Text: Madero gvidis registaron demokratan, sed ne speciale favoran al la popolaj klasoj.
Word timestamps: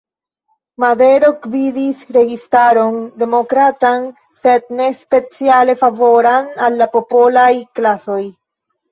Madero 0.83 1.27
gvidis 1.41 1.99
registaron 2.15 2.95
demokratan, 3.23 4.07
sed 4.45 4.65
ne 4.79 4.87
speciale 5.01 5.75
favoran 5.83 6.49
al 6.69 6.79
la 6.81 6.87
popolaj 6.97 7.53
klasoj. 7.81 8.19